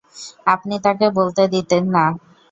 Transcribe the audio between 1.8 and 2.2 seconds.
না।